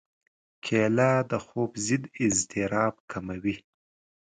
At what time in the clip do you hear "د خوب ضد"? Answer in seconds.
1.29-2.03